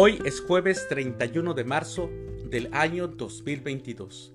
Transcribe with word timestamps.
Hoy 0.00 0.22
es 0.24 0.40
jueves 0.40 0.86
31 0.88 1.54
de 1.54 1.64
marzo 1.64 2.08
del 2.44 2.72
año 2.72 3.08
2022, 3.08 4.32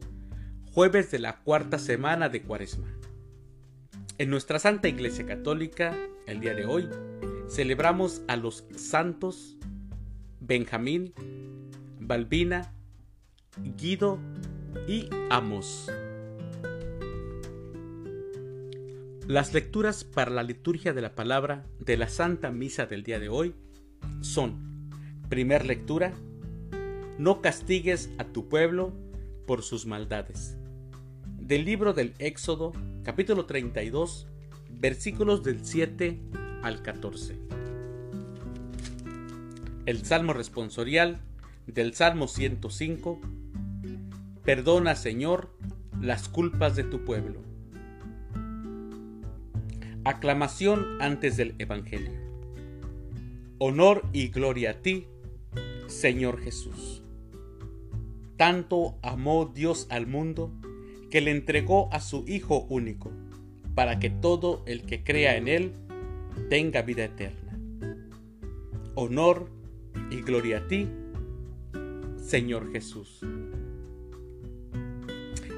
jueves 0.73 1.09
de 1.09 1.19
la 1.19 1.39
cuarta 1.39 1.79
semana 1.79 2.27
de 2.27 2.41
Cuaresma. 2.41 2.93
En 4.17 4.29
nuestra 4.29 4.59
Santa 4.59 4.89
Iglesia 4.89 5.25
Católica, 5.25 5.95
el 6.27 6.41
día 6.41 6.53
de 6.53 6.65
hoy, 6.65 6.89
celebramos 7.47 8.23
a 8.27 8.35
los 8.35 8.65
santos 8.75 9.55
Benjamín, 10.41 11.13
Balbina, 11.97 12.73
Guido 13.77 14.19
y 14.85 15.07
Amos. 15.29 15.89
Las 19.27 19.53
lecturas 19.53 20.03
para 20.03 20.29
la 20.29 20.43
liturgia 20.43 20.91
de 20.91 21.01
la 21.01 21.15
palabra 21.15 21.65
de 21.79 21.95
la 21.95 22.09
Santa 22.09 22.51
Misa 22.51 22.85
del 22.85 23.03
día 23.03 23.21
de 23.21 23.29
hoy 23.29 23.55
son 24.19 24.72
Primer 25.29 25.65
lectura. 25.65 26.13
No 27.17 27.41
castigues 27.41 28.09
a 28.17 28.25
tu 28.25 28.49
pueblo 28.49 28.93
por 29.47 29.63
sus 29.63 29.85
maldades. 29.85 30.57
Del 31.39 31.65
libro 31.65 31.93
del 31.93 32.13
Éxodo, 32.19 32.71
capítulo 33.03 33.45
32, 33.45 34.27
versículos 34.69 35.43
del 35.43 35.65
7 35.65 36.19
al 36.61 36.81
14. 36.81 37.37
El 39.85 40.05
Salmo 40.05 40.33
responsorial 40.33 41.19
del 41.67 41.93
Salmo 41.93 42.27
105. 42.27 43.19
Perdona, 44.43 44.95
Señor, 44.95 45.49
las 46.01 46.27
culpas 46.29 46.75
de 46.75 46.83
tu 46.83 47.05
pueblo. 47.05 47.41
Aclamación 50.05 51.01
antes 51.01 51.37
del 51.37 51.55
Evangelio. 51.59 52.19
Honor 53.57 54.03
y 54.11 54.27
gloria 54.27 54.71
a 54.71 54.73
ti, 54.81 55.07
Señor 55.87 56.39
Jesús. 56.41 57.03
Tanto 58.37 58.97
amó 59.01 59.51
Dios 59.53 59.87
al 59.89 60.07
mundo 60.07 60.51
que 61.09 61.21
le 61.21 61.31
entregó 61.31 61.89
a 61.93 61.99
su 61.99 62.25
Hijo 62.27 62.65
único, 62.69 63.11
para 63.75 63.99
que 63.99 64.09
todo 64.09 64.63
el 64.65 64.83
que 64.83 65.03
crea 65.03 65.37
en 65.37 65.47
Él 65.47 65.73
tenga 66.49 66.81
vida 66.81 67.05
eterna. 67.05 67.57
Honor 68.95 69.49
y 70.09 70.21
gloria 70.21 70.59
a 70.59 70.67
ti, 70.67 70.87
Señor 72.17 72.71
Jesús. 72.71 73.21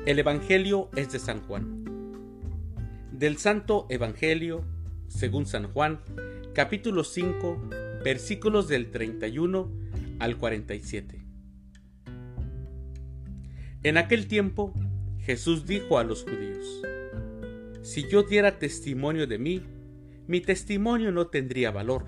El 0.05 0.19
Evangelio 0.19 0.89
es 0.95 1.11
de 1.11 1.19
San 1.19 1.41
Juan. 1.41 1.83
Del 3.11 3.37
Santo 3.37 3.87
Evangelio, 3.89 4.63
según 5.07 5.45
San 5.45 5.71
Juan, 5.71 6.01
capítulo 6.53 7.03
5, 7.03 7.69
versículos 8.03 8.67
del 8.67 8.91
31 8.91 9.84
al 10.19 10.37
47. 10.37 11.25
En 13.83 13.97
aquel 13.97 14.27
tiempo 14.27 14.73
Jesús 15.19 15.65
dijo 15.65 15.97
a 15.99 16.03
los 16.03 16.23
judíos, 16.23 16.81
Si 17.81 18.07
yo 18.09 18.23
diera 18.23 18.57
testimonio 18.57 19.27
de 19.27 19.37
mí, 19.37 19.61
mi 20.27 20.41
testimonio 20.41 21.11
no 21.11 21.27
tendría 21.27 21.71
valor. 21.71 22.05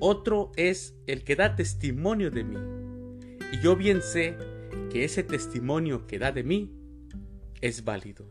Otro 0.00 0.52
es 0.56 0.94
el 1.06 1.24
que 1.24 1.36
da 1.36 1.56
testimonio 1.56 2.30
de 2.30 2.44
mí. 2.44 2.56
Y 3.52 3.60
yo 3.62 3.76
bien 3.76 4.02
sé 4.02 4.36
que 4.90 5.04
ese 5.04 5.22
testimonio 5.22 6.06
que 6.06 6.18
da 6.18 6.32
de 6.32 6.42
mí 6.42 6.72
es 7.60 7.84
válido. 7.84 8.30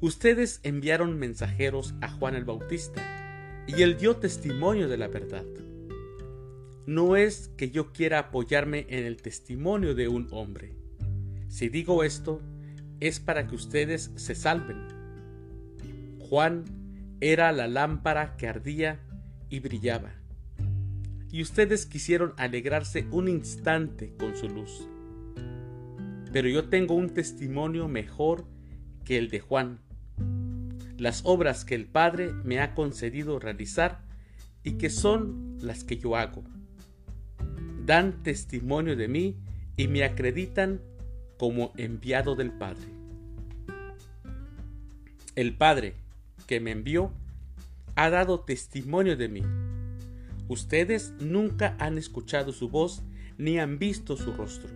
Ustedes 0.00 0.60
enviaron 0.62 1.18
mensajeros 1.18 1.94
a 2.00 2.10
Juan 2.10 2.34
el 2.36 2.44
Bautista, 2.44 3.02
y 3.66 3.82
él 3.82 3.98
dio 3.98 4.16
testimonio 4.16 4.88
de 4.88 4.96
la 4.96 5.08
verdad 5.08 5.44
no 6.88 7.16
es 7.16 7.48
que 7.58 7.70
yo 7.70 7.92
quiera 7.92 8.18
apoyarme 8.18 8.86
en 8.88 9.04
el 9.04 9.20
testimonio 9.20 9.94
de 9.94 10.08
un 10.08 10.26
hombre. 10.30 10.72
Si 11.48 11.68
digo 11.68 12.02
esto, 12.02 12.40
es 12.98 13.20
para 13.20 13.46
que 13.46 13.54
ustedes 13.54 14.10
se 14.16 14.34
salven. 14.34 14.88
Juan 16.18 16.64
era 17.20 17.52
la 17.52 17.68
lámpara 17.68 18.38
que 18.38 18.48
ardía 18.48 19.00
y 19.50 19.60
brillaba. 19.60 20.14
Y 21.30 21.42
ustedes 21.42 21.84
quisieron 21.84 22.32
alegrarse 22.38 23.06
un 23.10 23.28
instante 23.28 24.14
con 24.18 24.34
su 24.34 24.48
luz. 24.48 24.88
Pero 26.32 26.48
yo 26.48 26.70
tengo 26.70 26.94
un 26.94 27.10
testimonio 27.10 27.86
mejor 27.86 28.46
que 29.04 29.18
el 29.18 29.28
de 29.28 29.40
Juan. 29.40 29.80
Las 30.96 31.20
obras 31.26 31.66
que 31.66 31.74
el 31.74 31.84
Padre 31.84 32.32
me 32.44 32.60
ha 32.60 32.74
concedido 32.74 33.38
realizar 33.38 34.06
y 34.64 34.78
que 34.78 34.88
son 34.88 35.58
las 35.60 35.84
que 35.84 35.98
yo 35.98 36.16
hago 36.16 36.44
dan 37.88 38.22
testimonio 38.22 38.96
de 38.96 39.08
mí 39.08 39.38
y 39.78 39.88
me 39.88 40.04
acreditan 40.04 40.82
como 41.38 41.72
enviado 41.78 42.36
del 42.36 42.52
Padre. 42.52 42.86
El 45.34 45.56
Padre 45.56 45.94
que 46.46 46.60
me 46.60 46.70
envió 46.70 47.10
ha 47.96 48.10
dado 48.10 48.40
testimonio 48.40 49.16
de 49.16 49.28
mí. 49.30 49.42
Ustedes 50.48 51.14
nunca 51.18 51.76
han 51.78 51.96
escuchado 51.96 52.52
su 52.52 52.68
voz 52.68 53.02
ni 53.38 53.58
han 53.58 53.78
visto 53.78 54.18
su 54.18 54.34
rostro, 54.34 54.68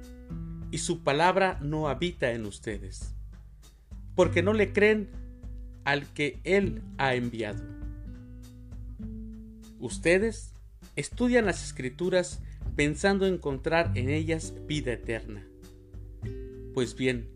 y 0.70 0.78
su 0.78 1.02
palabra 1.02 1.58
no 1.60 1.88
habita 1.88 2.32
en 2.32 2.46
ustedes, 2.46 3.14
porque 4.14 4.42
no 4.42 4.54
le 4.54 4.72
creen 4.72 5.10
al 5.84 6.06
que 6.14 6.40
Él 6.44 6.82
ha 6.96 7.14
enviado. 7.14 7.62
Ustedes 9.80 10.54
estudian 10.96 11.44
las 11.44 11.62
escrituras 11.62 12.40
pensando 12.76 13.26
encontrar 13.26 13.92
en 13.94 14.08
ellas 14.08 14.54
vida 14.66 14.92
eterna. 14.92 15.46
Pues 16.74 16.96
bien, 16.96 17.28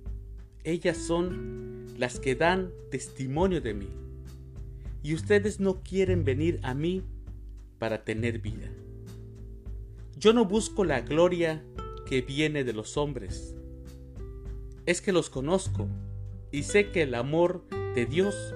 ellas 0.64 0.96
son 0.96 1.86
las 1.98 2.18
que 2.20 2.34
dan 2.34 2.70
testimonio 2.90 3.60
de 3.60 3.74
mí, 3.74 3.88
y 5.02 5.14
ustedes 5.14 5.60
no 5.60 5.82
quieren 5.82 6.24
venir 6.24 6.58
a 6.62 6.74
mí 6.74 7.02
para 7.78 8.04
tener 8.04 8.40
vida. 8.40 8.70
Yo 10.18 10.32
no 10.32 10.46
busco 10.46 10.84
la 10.84 11.02
gloria 11.02 11.62
que 12.06 12.22
viene 12.22 12.64
de 12.64 12.72
los 12.72 12.96
hombres, 12.96 13.54
es 14.86 15.00
que 15.00 15.12
los 15.12 15.28
conozco 15.28 15.88
y 16.50 16.62
sé 16.62 16.90
que 16.90 17.02
el 17.02 17.14
amor 17.14 17.66
de 17.94 18.06
Dios 18.06 18.54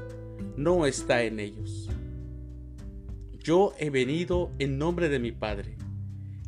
no 0.56 0.86
está 0.86 1.22
en 1.24 1.40
ellos. 1.40 1.88
Yo 3.38 3.72
he 3.78 3.90
venido 3.90 4.50
en 4.58 4.78
nombre 4.78 5.08
de 5.08 5.18
mi 5.18 5.32
Padre 5.32 5.79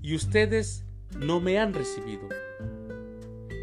y 0.02 0.16
ustedes 0.16 0.84
no 1.16 1.40
me 1.40 1.58
han 1.58 1.72
recibido. 1.72 2.28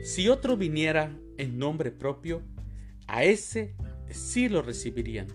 Si 0.04 0.30
otro 0.30 0.56
viniera 0.56 1.12
en 1.38 1.60
nombre 1.60 1.92
propio, 1.92 2.42
a 3.08 3.24
ese 3.24 3.76
sí 4.10 4.48
lo 4.48 4.62
recibirían. 4.62 5.28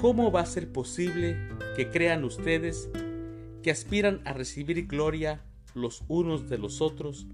¿Cómo 0.00 0.32
va 0.32 0.40
a 0.40 0.46
ser 0.46 0.72
posible 0.72 1.36
que 1.76 1.90
crean 1.90 2.24
ustedes 2.24 2.88
que 3.62 3.70
aspiran 3.70 4.22
a 4.24 4.32
recibir 4.32 4.86
gloria 4.86 5.44
los 5.74 6.04
unos 6.08 6.48
de 6.48 6.56
los 6.56 6.80
otros 6.80 7.26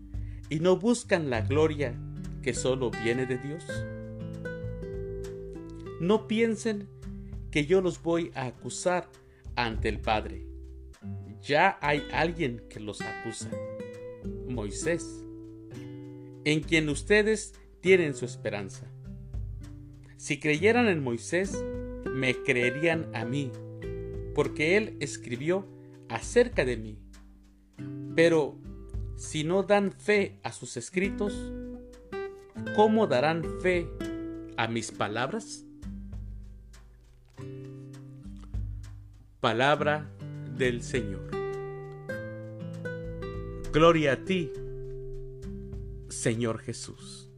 y 0.50 0.60
no 0.60 0.76
buscan 0.76 1.30
la 1.30 1.42
gloria 1.42 1.94
que 2.42 2.54
solo 2.54 2.90
viene 2.90 3.26
de 3.26 3.38
Dios? 3.38 3.64
No 6.00 6.26
piensen 6.26 6.88
que 7.50 7.66
yo 7.66 7.80
los 7.80 8.02
voy 8.02 8.32
a 8.34 8.46
acusar 8.46 9.08
ante 9.54 9.88
el 9.88 10.00
Padre 10.00 10.53
ya 11.44 11.78
hay 11.82 12.06
alguien 12.12 12.62
que 12.70 12.80
los 12.80 13.00
acusa, 13.02 13.50
Moisés, 14.48 15.22
en 16.44 16.60
quien 16.60 16.88
ustedes 16.88 17.54
tienen 17.80 18.14
su 18.14 18.24
esperanza. 18.24 18.90
Si 20.16 20.40
creyeran 20.40 20.88
en 20.88 21.02
Moisés, 21.02 21.62
me 22.14 22.34
creerían 22.34 23.14
a 23.14 23.26
mí, 23.26 23.52
porque 24.34 24.78
él 24.78 24.96
escribió 25.00 25.68
acerca 26.08 26.64
de 26.64 26.78
mí. 26.78 26.98
Pero 28.16 28.58
si 29.16 29.44
no 29.44 29.64
dan 29.64 29.92
fe 29.92 30.38
a 30.42 30.52
sus 30.52 30.78
escritos, 30.78 31.52
¿cómo 32.74 33.06
darán 33.06 33.44
fe 33.60 33.86
a 34.56 34.66
mis 34.66 34.92
palabras? 34.92 35.66
Palabra 39.40 40.10
del 40.56 40.82
Señor. 40.82 41.33
Gloria 43.74 44.12
a 44.12 44.16
ti, 44.18 44.52
Señor 46.08 46.60
Jesús. 46.60 47.28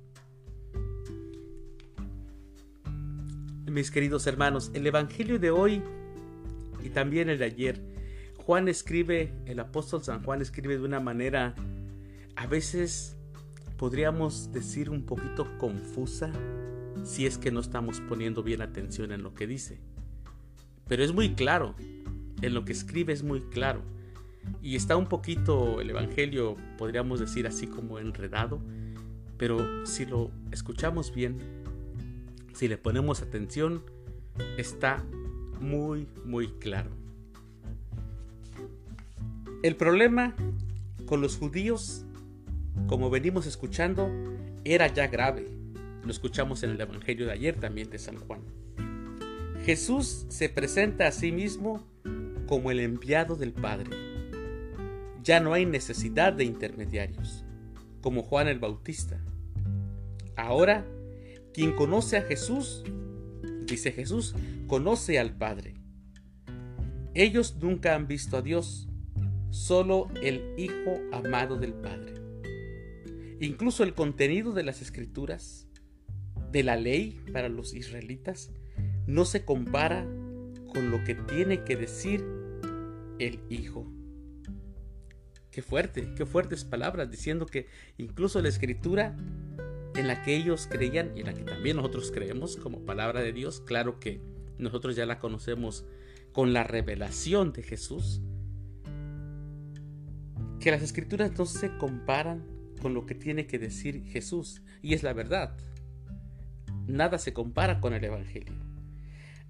Mis 3.65 3.91
queridos 3.91 4.27
hermanos, 4.27 4.71
el 4.75 4.87
Evangelio 4.87 5.39
de 5.39 5.51
hoy 5.51 5.83
y 6.85 6.91
también 6.91 7.31
el 7.31 7.39
de 7.39 7.47
ayer, 7.47 7.81
Juan 8.37 8.69
escribe, 8.69 9.33
el 9.47 9.61
apóstol 9.61 10.05
San 10.05 10.23
Juan 10.25 10.43
escribe 10.43 10.77
de 10.77 10.85
una 10.85 11.01
manera, 11.01 11.55
a 12.35 12.47
veces 12.47 13.17
podríamos 13.79 14.53
decir 14.53 14.91
un 14.91 15.07
poquito 15.07 15.57
confusa, 15.57 16.31
si 17.03 17.25
es 17.25 17.39
que 17.39 17.51
no 17.51 17.61
estamos 17.61 18.01
poniendo 18.01 18.43
bien 18.43 18.61
atención 18.61 19.11
en 19.11 19.23
lo 19.23 19.33
que 19.33 19.47
dice. 19.47 19.81
Pero 20.87 21.03
es 21.03 21.15
muy 21.15 21.35
claro, 21.35 21.75
en 22.43 22.53
lo 22.53 22.67
que 22.67 22.73
escribe 22.73 23.15
es 23.15 23.23
muy 23.23 23.41
claro. 23.41 23.96
Y 24.63 24.77
está 24.77 24.97
un 24.97 25.07
poquito 25.07 25.81
el 25.81 25.91
Evangelio, 25.91 26.57
podríamos 26.79 27.21
decir 27.21 27.47
así 27.47 27.67
como 27.67 27.99
enredado, 27.99 28.61
pero 29.37 29.87
si 29.87 30.07
lo 30.07 30.31
escuchamos 30.51 31.15
bien, 31.15 31.39
si 32.55 32.69
le 32.69 32.79
ponemos 32.79 33.23
atención, 33.23 33.83
está 34.57 35.05
muy, 35.61 36.09
muy 36.25 36.49
claro. 36.49 36.91
El 39.63 39.77
problema 39.77 40.35
con 41.07 41.21
los 41.21 41.37
judíos, 41.37 42.05
como 42.87 43.11
venimos 43.11 43.47
escuchando, 43.47 44.11
era 44.65 44.87
ya 44.89 45.07
grave. 45.07 45.49
Lo 46.05 46.11
escuchamos 46.11 46.63
en 46.63 46.71
el 46.71 46.81
Evangelio 46.81 47.27
de 47.27 47.33
ayer 47.33 47.57
también 47.57 47.91
de 47.91 47.99
San 47.99 48.17
Juan. 48.17 48.41
Jesús 49.65 50.27
se 50.29 50.49
presenta 50.49 51.09
a 51.09 51.13
sí 51.13 51.33
mismo 51.33 51.85
como 52.47 52.71
el 52.71 52.81
enviado 52.81 53.37
del 53.37 53.53
Padre. 53.53 54.16
Ya 55.27 55.41
no 55.41 55.55
hay 55.55 55.67
necesidad 55.67 56.33
de 56.33 56.45
intermediarios, 56.45 57.45
como 58.01 58.23
Juan 58.23 58.47
el 58.47 58.61
Bautista. 58.61 59.21
Ahora, 60.37 60.87
quien 61.53 61.73
conoce 61.73 62.17
a 62.17 62.23
Jesús, 62.23 62.85
dice 63.67 63.91
Jesús, 63.91 64.37
conoce 64.69 65.19
al 65.19 65.37
Padre. 65.37 65.75
Ellos 67.13 67.57
nunca 67.61 67.97
han 67.97 68.07
visto 68.07 68.37
a 68.37 68.43
Dios, 68.43 68.89
solo 69.51 70.07
el 70.23 70.55
Hijo 70.57 71.01
amado 71.11 71.57
del 71.57 71.75
Padre. 71.75 72.15
Incluso 73.41 73.83
el 73.83 73.95
contenido 73.95 74.53
de 74.53 74.63
las 74.63 74.81
escrituras, 74.81 75.67
de 76.53 76.63
la 76.63 76.77
ley 76.77 77.21
para 77.33 77.49
los 77.49 77.75
israelitas, 77.75 78.53
no 79.09 79.25
se 79.25 79.45
compara 79.45 80.07
con 80.73 80.93
lo 80.93 81.03
que 81.03 81.17
tiene 81.17 81.65
que 81.65 81.75
decir 81.75 82.25
el 83.19 83.41
Hijo. 83.51 83.96
Qué 85.57 85.63
fuerte, 85.63 86.13
qué 86.15 86.27
fuertes 86.27 86.67
palabras, 86.67 87.11
diciendo 87.11 87.47
que 87.47 87.67
incluso 87.97 88.43
la 88.43 88.51
escritura 88.51 89.17
en 89.95 90.07
la 90.07 90.23
que 90.23 90.37
ellos 90.37 90.69
creían 90.71 91.17
y 91.17 91.21
en 91.21 91.27
la 91.29 91.33
que 91.33 91.45
también 91.45 91.77
nosotros 91.77 92.11
creemos 92.13 92.59
como 92.59 92.85
palabra 92.85 93.23
de 93.23 93.33
Dios, 93.33 93.63
claro 93.63 93.99
que 93.99 94.21
nosotros 94.59 94.97
ya 94.97 95.07
la 95.07 95.19
conocemos 95.19 95.87
con 96.33 96.53
la 96.53 96.63
revelación 96.63 97.55
de 97.55 97.63
Jesús, 97.63 98.21
que 100.61 100.71
las 100.71 100.83
escrituras 100.83 101.33
no 101.39 101.47
se 101.47 101.75
comparan 101.79 102.45
con 102.83 102.93
lo 102.93 103.07
que 103.07 103.15
tiene 103.15 103.47
que 103.47 103.59
decir 103.59 104.05
Jesús, 104.05 104.61
y 104.83 104.93
es 104.93 105.03
la 105.03 105.15
verdad. 105.15 105.57
Nada 106.87 107.17
se 107.17 107.33
compara 107.33 107.81
con 107.81 107.95
el 107.95 108.05
Evangelio. 108.05 108.53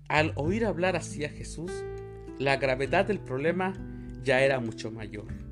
Al 0.07 0.35
oír 0.37 0.67
hablar 0.67 0.95
así 0.95 1.25
a 1.25 1.31
Jesús, 1.31 1.73
la 2.39 2.59
gravedad 2.59 3.07
del 3.07 3.19
problema 3.19 3.73
ya 4.23 4.41
era 4.43 4.61
mucho 4.61 4.93
mayor. 4.93 5.46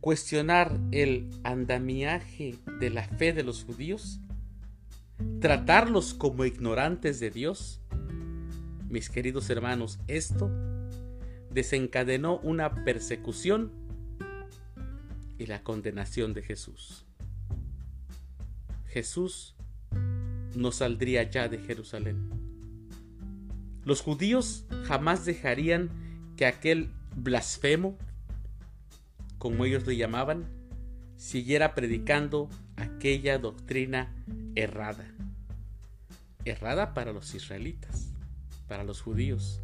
Cuestionar 0.00 0.78
el 0.92 1.30
andamiaje 1.44 2.56
de 2.78 2.90
la 2.90 3.04
fe 3.04 3.32
de 3.32 3.42
los 3.42 3.64
judíos, 3.64 4.20
tratarlos 5.40 6.14
como 6.14 6.44
ignorantes 6.44 7.20
de 7.20 7.30
Dios, 7.30 7.80
mis 8.88 9.10
queridos 9.10 9.50
hermanos, 9.50 9.98
esto 10.08 10.50
desencadenó 11.50 12.38
una 12.38 12.84
persecución 12.84 13.72
y 15.38 15.46
la 15.46 15.62
condenación 15.62 16.32
de 16.34 16.42
Jesús. 16.42 17.04
Jesús 18.86 19.54
no 20.54 20.72
saldría 20.72 21.24
ya 21.24 21.48
de 21.48 21.58
Jerusalén 21.58 22.50
los 23.84 24.02
judíos 24.02 24.64
jamás 24.84 25.24
dejarían 25.24 25.90
que 26.36 26.46
aquel 26.46 26.90
blasfemo, 27.16 27.96
como 29.40 29.64
ellos 29.64 29.86
le 29.86 29.96
llamaban, 29.96 30.44
siguiera 31.16 31.74
predicando 31.74 32.50
aquella 32.76 33.38
doctrina 33.38 34.14
errada. 34.54 35.10
Errada 36.44 36.92
para 36.92 37.14
los 37.14 37.34
israelitas, 37.34 38.12
para 38.68 38.84
los 38.84 39.00
judíos. 39.00 39.62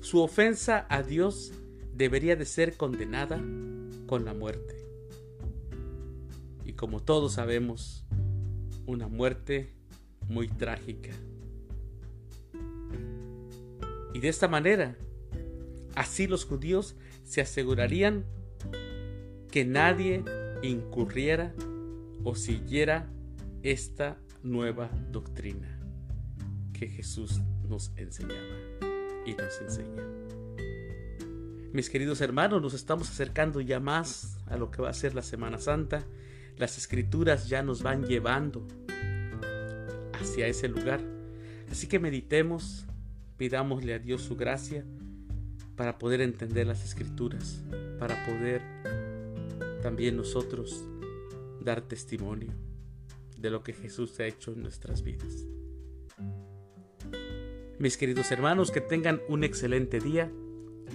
Su 0.00 0.22
ofensa 0.22 0.86
a 0.88 1.02
Dios 1.02 1.52
debería 1.94 2.36
de 2.36 2.46
ser 2.46 2.78
condenada 2.78 3.36
con 4.06 4.24
la 4.24 4.32
muerte. 4.32 4.74
Y 6.64 6.72
como 6.72 7.00
todos 7.00 7.34
sabemos, 7.34 8.06
una 8.86 9.08
muerte 9.08 9.74
muy 10.26 10.48
trágica. 10.48 11.10
Y 14.14 14.20
de 14.20 14.28
esta 14.28 14.48
manera, 14.48 14.96
así 15.94 16.26
los 16.26 16.46
judíos 16.46 16.96
se 17.24 17.42
asegurarían 17.42 18.24
que 19.50 19.64
nadie 19.64 20.24
incurriera 20.62 21.52
o 22.22 22.34
siguiera 22.34 23.08
esta 23.62 24.16
nueva 24.42 24.90
doctrina 25.10 25.78
que 26.72 26.88
Jesús 26.88 27.40
nos 27.68 27.92
enseñaba 27.96 28.56
y 29.26 29.34
nos 29.34 29.60
enseña. 29.60 30.02
Mis 31.72 31.90
queridos 31.90 32.20
hermanos, 32.20 32.62
nos 32.62 32.74
estamos 32.74 33.10
acercando 33.10 33.60
ya 33.60 33.80
más 33.80 34.38
a 34.46 34.56
lo 34.56 34.70
que 34.70 34.82
va 34.82 34.90
a 34.90 34.94
ser 34.94 35.14
la 35.14 35.22
Semana 35.22 35.58
Santa. 35.58 36.04
Las 36.56 36.78
escrituras 36.78 37.48
ya 37.48 37.62
nos 37.62 37.82
van 37.82 38.04
llevando 38.04 38.66
hacia 40.14 40.46
ese 40.46 40.68
lugar. 40.68 41.00
Así 41.70 41.86
que 41.86 41.98
meditemos, 41.98 42.86
pidámosle 43.36 43.94
a 43.94 43.98
Dios 43.98 44.22
su 44.22 44.36
gracia 44.36 44.84
para 45.76 45.98
poder 45.98 46.20
entender 46.20 46.66
las 46.66 46.84
escrituras, 46.84 47.62
para 47.98 48.26
poder 48.26 48.79
también 49.80 50.16
nosotros 50.16 50.84
dar 51.60 51.82
testimonio 51.82 52.52
de 53.38 53.50
lo 53.50 53.62
que 53.62 53.72
Jesús 53.72 54.18
ha 54.20 54.26
hecho 54.26 54.52
en 54.52 54.62
nuestras 54.62 55.02
vidas. 55.02 55.46
Mis 57.78 57.96
queridos 57.96 58.30
hermanos, 58.30 58.70
que 58.70 58.82
tengan 58.82 59.20
un 59.28 59.42
excelente 59.42 60.00
día, 60.00 60.30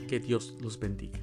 que 0.07 0.19
Dios 0.19 0.55
los 0.61 0.79
bendiga. 0.79 1.19